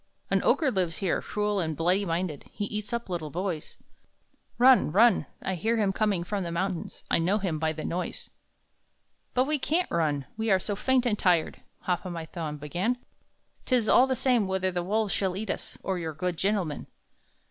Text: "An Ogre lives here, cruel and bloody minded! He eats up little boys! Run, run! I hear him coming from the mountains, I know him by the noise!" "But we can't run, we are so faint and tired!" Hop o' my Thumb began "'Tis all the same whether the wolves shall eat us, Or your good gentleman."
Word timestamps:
"An 0.31 0.41
Ogre 0.43 0.71
lives 0.71 0.97
here, 0.97 1.21
cruel 1.21 1.59
and 1.59 1.77
bloody 1.77 2.05
minded! 2.05 2.49
He 2.51 2.65
eats 2.65 2.91
up 2.91 3.07
little 3.07 3.29
boys! 3.29 3.77
Run, 4.57 4.91
run! 4.91 5.27
I 5.43 5.53
hear 5.53 5.77
him 5.77 5.93
coming 5.93 6.23
from 6.23 6.43
the 6.43 6.51
mountains, 6.51 7.03
I 7.11 7.19
know 7.19 7.37
him 7.37 7.59
by 7.59 7.71
the 7.71 7.85
noise!" 7.85 8.31
"But 9.35 9.45
we 9.45 9.59
can't 9.59 9.91
run, 9.91 10.25
we 10.37 10.49
are 10.49 10.57
so 10.57 10.75
faint 10.75 11.05
and 11.05 11.19
tired!" 11.19 11.61
Hop 11.81 12.03
o' 12.03 12.09
my 12.09 12.25
Thumb 12.25 12.57
began 12.57 12.97
"'Tis 13.65 13.87
all 13.87 14.07
the 14.07 14.15
same 14.15 14.47
whether 14.47 14.71
the 14.71 14.81
wolves 14.81 15.13
shall 15.13 15.37
eat 15.37 15.51
us, 15.51 15.77
Or 15.83 15.99
your 15.99 16.13
good 16.15 16.35
gentleman." 16.35 16.87